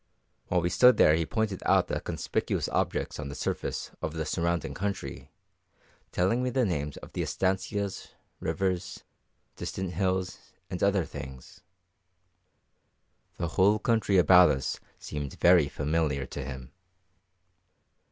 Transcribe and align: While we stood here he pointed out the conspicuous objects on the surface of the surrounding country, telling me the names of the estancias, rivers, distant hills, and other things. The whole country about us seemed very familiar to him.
While 0.47 0.61
we 0.61 0.71
stood 0.71 0.97
here 0.97 1.13
he 1.13 1.27
pointed 1.27 1.61
out 1.63 1.87
the 1.87 2.01
conspicuous 2.01 2.67
objects 2.69 3.19
on 3.19 3.29
the 3.29 3.35
surface 3.35 3.91
of 4.01 4.13
the 4.13 4.25
surrounding 4.25 4.73
country, 4.73 5.29
telling 6.11 6.41
me 6.41 6.49
the 6.49 6.65
names 6.65 6.97
of 6.97 7.13
the 7.13 7.21
estancias, 7.21 8.15
rivers, 8.39 9.03
distant 9.57 9.91
hills, 9.91 10.53
and 10.71 10.81
other 10.81 11.05
things. 11.05 11.61
The 13.37 13.49
whole 13.49 13.77
country 13.77 14.17
about 14.17 14.49
us 14.49 14.79
seemed 14.97 15.39
very 15.39 15.69
familiar 15.69 16.25
to 16.25 16.43
him. 16.43 16.71